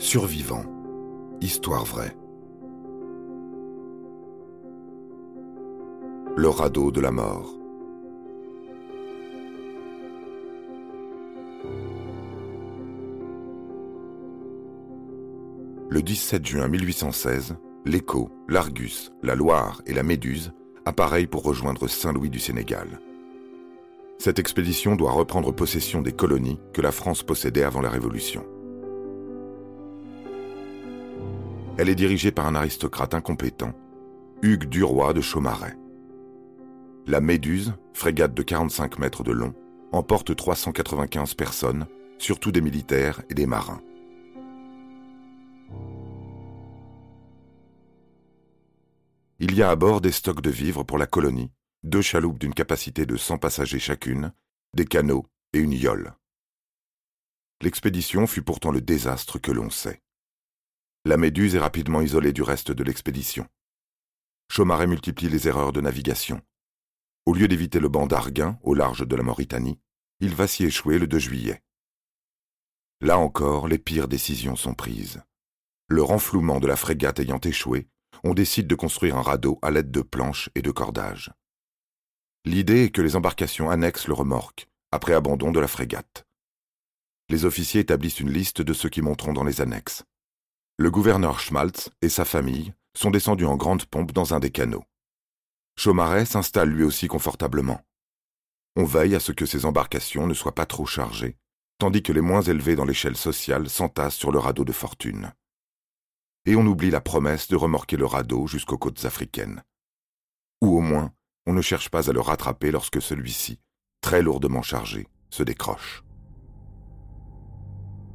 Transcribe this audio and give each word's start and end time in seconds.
Survivants. 0.00 0.64
Histoire 1.40 1.84
vraie. 1.84 2.16
Le 6.36 6.48
radeau 6.48 6.92
de 6.92 7.00
la 7.00 7.10
mort. 7.10 7.52
Le 15.90 16.00
17 16.00 16.46
juin 16.46 16.68
1816, 16.68 17.56
l'Écho, 17.84 18.30
l'Argus, 18.48 19.10
la 19.24 19.34
Loire 19.34 19.82
et 19.84 19.94
la 19.94 20.04
Méduse 20.04 20.52
appareillent 20.84 21.26
pour 21.26 21.42
rejoindre 21.42 21.88
Saint-Louis 21.88 22.30
du 22.30 22.38
Sénégal. 22.38 23.00
Cette 24.18 24.38
expédition 24.38 24.94
doit 24.94 25.10
reprendre 25.10 25.50
possession 25.50 26.02
des 26.02 26.12
colonies 26.12 26.60
que 26.72 26.82
la 26.82 26.92
France 26.92 27.24
possédait 27.24 27.64
avant 27.64 27.80
la 27.80 27.90
Révolution. 27.90 28.46
Elle 31.78 31.88
est 31.88 31.94
dirigée 31.94 32.32
par 32.32 32.48
un 32.48 32.56
aristocrate 32.56 33.14
incompétent, 33.14 33.72
Hugues 34.42 34.68
Duroy 34.68 35.12
de 35.12 35.20
Chaumaret. 35.20 35.76
La 37.06 37.20
Méduse, 37.20 37.72
frégate 37.94 38.34
de 38.34 38.42
45 38.42 38.98
mètres 38.98 39.22
de 39.22 39.30
long, 39.30 39.54
emporte 39.92 40.34
395 40.34 41.34
personnes, 41.34 41.86
surtout 42.18 42.50
des 42.50 42.60
militaires 42.60 43.22
et 43.30 43.34
des 43.34 43.46
marins. 43.46 43.80
Il 49.38 49.54
y 49.54 49.62
a 49.62 49.70
à 49.70 49.76
bord 49.76 50.00
des 50.00 50.10
stocks 50.10 50.42
de 50.42 50.50
vivres 50.50 50.82
pour 50.82 50.98
la 50.98 51.06
colonie, 51.06 51.52
deux 51.84 52.02
chaloupes 52.02 52.40
d'une 52.40 52.54
capacité 52.54 53.06
de 53.06 53.16
100 53.16 53.38
passagers 53.38 53.78
chacune, 53.78 54.32
des 54.74 54.84
canots 54.84 55.26
et 55.52 55.60
une 55.60 55.72
yole. 55.72 56.12
L'expédition 57.62 58.26
fut 58.26 58.42
pourtant 58.42 58.72
le 58.72 58.80
désastre 58.80 59.38
que 59.38 59.52
l'on 59.52 59.70
sait. 59.70 60.02
La 61.08 61.16
Méduse 61.16 61.54
est 61.54 61.58
rapidement 61.58 62.02
isolée 62.02 62.34
du 62.34 62.42
reste 62.42 62.70
de 62.70 62.84
l'expédition. 62.84 63.48
Chaumaret 64.52 64.86
multiplie 64.86 65.30
les 65.30 65.48
erreurs 65.48 65.72
de 65.72 65.80
navigation. 65.80 66.42
Au 67.24 67.32
lieu 67.32 67.48
d'éviter 67.48 67.80
le 67.80 67.88
banc 67.88 68.06
d'Arguin, 68.06 68.58
au 68.62 68.74
large 68.74 69.08
de 69.08 69.16
la 69.16 69.22
Mauritanie, 69.22 69.80
il 70.20 70.34
va 70.34 70.46
s'y 70.46 70.66
échouer 70.66 70.98
le 70.98 71.06
2 71.06 71.18
juillet. 71.18 71.62
Là 73.00 73.16
encore, 73.16 73.68
les 73.68 73.78
pires 73.78 74.06
décisions 74.06 74.54
sont 74.54 74.74
prises. 74.74 75.22
Le 75.86 76.02
renflouement 76.02 76.60
de 76.60 76.66
la 76.66 76.76
frégate 76.76 77.20
ayant 77.20 77.40
échoué, 77.40 77.88
on 78.22 78.34
décide 78.34 78.66
de 78.66 78.74
construire 78.74 79.16
un 79.16 79.22
radeau 79.22 79.58
à 79.62 79.70
l'aide 79.70 79.90
de 79.90 80.02
planches 80.02 80.50
et 80.54 80.60
de 80.60 80.70
cordages. 80.70 81.32
L'idée 82.44 82.84
est 82.84 82.90
que 82.90 83.00
les 83.00 83.16
embarcations 83.16 83.70
annexent 83.70 84.08
le 84.08 84.12
remorque, 84.12 84.68
après 84.92 85.14
abandon 85.14 85.52
de 85.52 85.60
la 85.60 85.68
frégate. 85.68 86.26
Les 87.30 87.46
officiers 87.46 87.80
établissent 87.80 88.20
une 88.20 88.30
liste 88.30 88.60
de 88.60 88.74
ceux 88.74 88.90
qui 88.90 89.00
monteront 89.00 89.32
dans 89.32 89.44
les 89.44 89.62
annexes. 89.62 90.04
Le 90.80 90.92
gouverneur 90.92 91.40
Schmaltz 91.40 91.90
et 92.02 92.08
sa 92.08 92.24
famille 92.24 92.72
sont 92.94 93.10
descendus 93.10 93.46
en 93.46 93.56
grande 93.56 93.84
pompe 93.86 94.12
dans 94.12 94.32
un 94.32 94.38
des 94.38 94.52
canaux. 94.52 94.84
Chaumaret 95.76 96.24
s'installe 96.24 96.68
lui 96.68 96.84
aussi 96.84 97.08
confortablement. 97.08 97.80
On 98.76 98.84
veille 98.84 99.16
à 99.16 99.20
ce 99.20 99.32
que 99.32 99.44
ces 99.44 99.66
embarcations 99.66 100.28
ne 100.28 100.34
soient 100.34 100.54
pas 100.54 100.66
trop 100.66 100.86
chargées, 100.86 101.36
tandis 101.78 102.04
que 102.04 102.12
les 102.12 102.20
moins 102.20 102.42
élevés 102.42 102.76
dans 102.76 102.84
l'échelle 102.84 103.16
sociale 103.16 103.68
s'entassent 103.68 104.14
sur 104.14 104.30
le 104.30 104.38
radeau 104.38 104.64
de 104.64 104.70
fortune. 104.70 105.32
Et 106.46 106.54
on 106.54 106.64
oublie 106.64 106.92
la 106.92 107.00
promesse 107.00 107.48
de 107.48 107.56
remorquer 107.56 107.96
le 107.96 108.06
radeau 108.06 108.46
jusqu'aux 108.46 108.78
côtes 108.78 109.04
africaines. 109.04 109.64
Ou 110.62 110.78
au 110.78 110.80
moins, 110.80 111.12
on 111.46 111.54
ne 111.54 111.60
cherche 111.60 111.88
pas 111.88 112.08
à 112.08 112.12
le 112.12 112.20
rattraper 112.20 112.70
lorsque 112.70 113.02
celui-ci, 113.02 113.58
très 114.00 114.22
lourdement 114.22 114.62
chargé, 114.62 115.08
se 115.28 115.42
décroche 115.42 116.04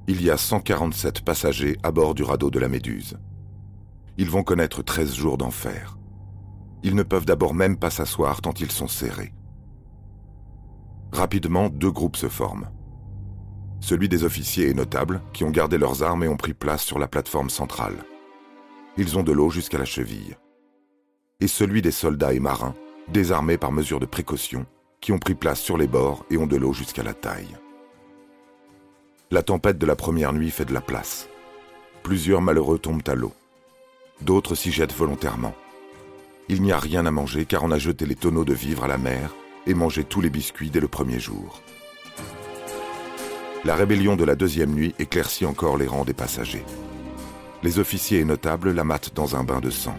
il 0.07 0.21
y 0.21 0.29
a 0.29 0.37
147 0.37 1.21
passagers 1.21 1.77
à 1.81 1.91
bord 1.91 2.13
du 2.13 2.23
radeau 2.23 2.51
de 2.51 2.59
la 2.59 2.67
Méduse. 2.67 3.17
Ils 4.17 4.29
vont 4.29 4.43
connaître 4.43 4.83
13 4.83 5.13
jours 5.13 5.37
d'enfer. 5.37 5.97
Ils 6.83 6.95
ne 6.95 7.03
peuvent 7.03 7.25
d'abord 7.25 7.53
même 7.53 7.77
pas 7.77 7.89
s'asseoir 7.89 8.41
tant 8.41 8.53
ils 8.59 8.71
sont 8.71 8.89
serrés. 8.89 9.33
Rapidement, 11.13 11.69
deux 11.69 11.91
groupes 11.91 12.17
se 12.17 12.27
forment. 12.27 12.69
Celui 13.79 14.09
des 14.09 14.25
officiers 14.25 14.69
et 14.69 14.73
notables 14.73 15.21
qui 15.31 15.45
ont 15.45 15.51
gardé 15.51 15.77
leurs 15.77 16.03
armes 16.03 16.23
et 16.23 16.27
ont 16.27 16.37
pris 16.37 16.53
place 16.53 16.83
sur 16.83 16.99
la 16.99 17.07
plateforme 17.07 17.49
centrale. 17.49 18.03
Ils 18.97 19.17
ont 19.17 19.23
de 19.23 19.31
l'eau 19.31 19.49
jusqu'à 19.49 19.77
la 19.77 19.85
cheville. 19.85 20.37
Et 21.39 21.47
celui 21.47 21.81
des 21.81 21.91
soldats 21.91 22.33
et 22.33 22.39
marins, 22.39 22.75
désarmés 23.07 23.57
par 23.57 23.71
mesure 23.71 23.99
de 23.99 24.05
précaution, 24.05 24.65
qui 24.99 25.11
ont 25.11 25.19
pris 25.19 25.35
place 25.35 25.59
sur 25.59 25.77
les 25.77 25.87
bords 25.87 26.25
et 26.29 26.37
ont 26.37 26.47
de 26.47 26.57
l'eau 26.57 26.73
jusqu'à 26.73 27.03
la 27.03 27.13
taille. 27.13 27.57
La 29.33 29.41
tempête 29.41 29.79
de 29.79 29.87
la 29.87 29.95
première 29.95 30.31
nuit 30.31 30.51
fait 30.51 30.63
de 30.63 30.75
la 30.75 30.79
place. 30.79 31.27
Plusieurs 32.03 32.39
malheureux 32.39 32.77
tombent 32.77 33.01
à 33.07 33.15
l'eau. 33.15 33.33
D'autres 34.21 34.53
s'y 34.53 34.71
jettent 34.71 34.93
volontairement. 34.93 35.55
Il 36.49 36.61
n'y 36.61 36.71
a 36.71 36.77
rien 36.77 37.07
à 37.07 37.09
manger 37.09 37.45
car 37.45 37.63
on 37.63 37.71
a 37.71 37.79
jeté 37.79 38.05
les 38.05 38.13
tonneaux 38.13 38.45
de 38.45 38.53
vivres 38.53 38.83
à 38.83 38.87
la 38.87 38.99
mer 38.99 39.33
et 39.65 39.73
mangé 39.73 40.03
tous 40.03 40.21
les 40.21 40.29
biscuits 40.29 40.69
dès 40.69 40.79
le 40.79 40.87
premier 40.87 41.19
jour. 41.19 41.63
La 43.65 43.73
rébellion 43.73 44.15
de 44.15 44.23
la 44.23 44.35
deuxième 44.35 44.75
nuit 44.75 44.93
éclaircit 44.99 45.47
encore 45.47 45.77
les 45.77 45.87
rangs 45.87 46.05
des 46.05 46.13
passagers. 46.13 46.63
Les 47.63 47.79
officiers 47.79 48.19
et 48.19 48.25
notables 48.25 48.71
la 48.71 48.83
matent 48.83 49.15
dans 49.15 49.35
un 49.35 49.43
bain 49.43 49.61
de 49.61 49.71
sang. 49.71 49.97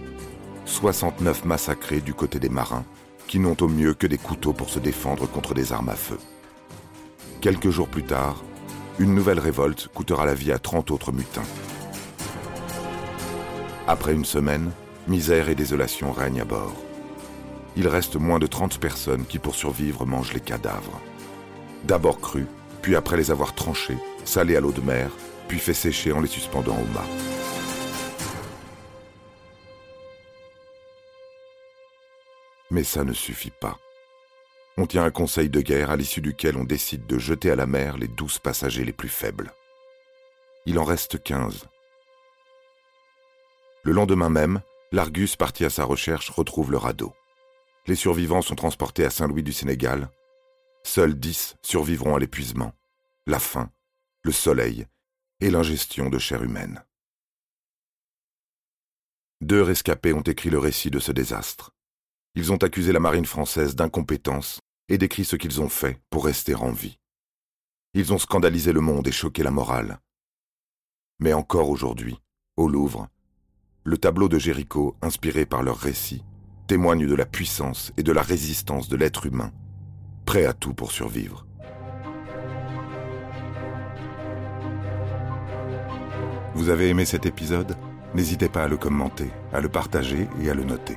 69 0.64 1.44
massacrés 1.44 2.00
du 2.00 2.14
côté 2.14 2.38
des 2.38 2.50
marins, 2.50 2.84
qui 3.26 3.40
n'ont 3.40 3.56
au 3.60 3.66
mieux 3.66 3.94
que 3.94 4.06
des 4.06 4.16
couteaux 4.16 4.52
pour 4.52 4.70
se 4.70 4.78
défendre 4.78 5.28
contre 5.28 5.54
des 5.54 5.72
armes 5.72 5.88
à 5.88 5.96
feu. 5.96 6.18
Quelques 7.40 7.70
jours 7.70 7.88
plus 7.88 8.04
tard, 8.04 8.44
une 8.98 9.14
nouvelle 9.14 9.40
révolte 9.40 9.88
coûtera 9.88 10.24
la 10.24 10.34
vie 10.34 10.52
à 10.52 10.58
30 10.58 10.92
autres 10.92 11.10
mutins. 11.10 11.42
Après 13.88 14.14
une 14.14 14.24
semaine, 14.24 14.70
misère 15.08 15.48
et 15.48 15.56
désolation 15.56 16.12
règnent 16.12 16.42
à 16.42 16.44
bord. 16.44 16.76
Il 17.76 17.88
reste 17.88 18.16
moins 18.16 18.38
de 18.38 18.46
30 18.46 18.78
personnes 18.78 19.26
qui, 19.26 19.40
pour 19.40 19.56
survivre, 19.56 20.06
mangent 20.06 20.32
les 20.32 20.40
cadavres. 20.40 21.00
D'abord 21.82 22.20
crus, 22.20 22.46
puis 22.82 22.94
après 22.94 23.16
les 23.16 23.32
avoir 23.32 23.54
tranchés, 23.54 23.98
salés 24.24 24.56
à 24.56 24.60
l'eau 24.60 24.72
de 24.72 24.80
mer, 24.80 25.10
puis 25.48 25.58
fait 25.58 25.74
sécher 25.74 26.12
en 26.12 26.20
les 26.20 26.28
suspendant 26.28 26.76
au 26.76 26.94
mât. 26.94 27.04
Mais 32.70 32.84
ça 32.84 33.04
ne 33.04 33.12
suffit 33.12 33.50
pas. 33.50 33.76
On 34.76 34.86
tient 34.86 35.04
un 35.04 35.10
conseil 35.12 35.48
de 35.48 35.60
guerre 35.60 35.90
à 35.90 35.96
l'issue 35.96 36.20
duquel 36.20 36.56
on 36.56 36.64
décide 36.64 37.06
de 37.06 37.18
jeter 37.18 37.50
à 37.50 37.56
la 37.56 37.66
mer 37.66 37.96
les 37.96 38.08
douze 38.08 38.40
passagers 38.40 38.84
les 38.84 38.92
plus 38.92 39.08
faibles. 39.08 39.52
Il 40.66 40.78
en 40.80 40.84
reste 40.84 41.22
quinze. 41.22 41.68
Le 43.84 43.92
lendemain 43.92 44.30
même, 44.30 44.62
l'Argus 44.90 45.36
parti 45.36 45.64
à 45.64 45.70
sa 45.70 45.84
recherche 45.84 46.30
retrouve 46.30 46.72
le 46.72 46.78
radeau. 46.78 47.14
Les 47.86 47.94
survivants 47.94 48.42
sont 48.42 48.56
transportés 48.56 49.04
à 49.04 49.10
Saint-Louis 49.10 49.42
du 49.42 49.52
Sénégal. 49.52 50.08
Seuls 50.82 51.14
dix 51.14 51.56
survivront 51.62 52.16
à 52.16 52.18
l'épuisement, 52.18 52.72
la 53.26 53.38
faim, 53.38 53.70
le 54.22 54.32
soleil 54.32 54.86
et 55.40 55.50
l'ingestion 55.50 56.08
de 56.08 56.18
chair 56.18 56.42
humaine. 56.42 56.82
Deux 59.40 59.62
rescapés 59.62 60.14
ont 60.14 60.22
écrit 60.22 60.50
le 60.50 60.58
récit 60.58 60.90
de 60.90 60.98
ce 60.98 61.12
désastre. 61.12 61.73
Ils 62.36 62.50
ont 62.52 62.56
accusé 62.56 62.90
la 62.92 62.98
marine 62.98 63.26
française 63.26 63.76
d'incompétence 63.76 64.60
et 64.88 64.98
décrit 64.98 65.24
ce 65.24 65.36
qu'ils 65.36 65.60
ont 65.60 65.68
fait 65.68 66.00
pour 66.10 66.24
rester 66.24 66.56
en 66.56 66.72
vie. 66.72 66.98
Ils 67.94 68.12
ont 68.12 68.18
scandalisé 68.18 68.72
le 68.72 68.80
monde 68.80 69.06
et 69.06 69.12
choqué 69.12 69.44
la 69.44 69.52
morale. 69.52 70.00
Mais 71.20 71.32
encore 71.32 71.70
aujourd'hui, 71.70 72.18
au 72.56 72.68
Louvre, 72.68 73.08
le 73.84 73.98
tableau 73.98 74.28
de 74.28 74.38
Jéricho, 74.40 74.96
inspiré 75.00 75.46
par 75.46 75.62
leur 75.62 75.76
récit, 75.76 76.24
témoigne 76.66 77.06
de 77.06 77.14
la 77.14 77.24
puissance 77.24 77.92
et 77.96 78.02
de 78.02 78.10
la 78.10 78.22
résistance 78.22 78.88
de 78.88 78.96
l'être 78.96 79.26
humain, 79.26 79.52
prêt 80.26 80.44
à 80.44 80.54
tout 80.54 80.74
pour 80.74 80.90
survivre. 80.90 81.46
Vous 86.56 86.68
avez 86.68 86.88
aimé 86.88 87.04
cet 87.04 87.26
épisode? 87.26 87.76
N'hésitez 88.12 88.48
pas 88.48 88.64
à 88.64 88.68
le 88.68 88.76
commenter, 88.76 89.30
à 89.52 89.60
le 89.60 89.68
partager 89.68 90.28
et 90.40 90.50
à 90.50 90.54
le 90.54 90.64
noter. 90.64 90.96